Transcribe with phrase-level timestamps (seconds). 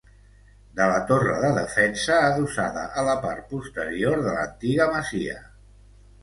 [0.77, 5.39] De la torre de defensa adossada a la part posterior de l'antiga masia.